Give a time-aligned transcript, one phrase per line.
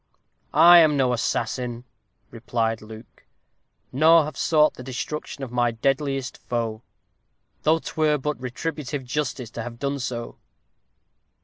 [0.55, 1.83] "I am no assassin,"
[2.31, 3.23] replied Luke,
[3.91, 6.81] "nor have sought the destruction of my deadliest foe
[7.61, 10.39] though 'twere but retributive justice to have done so."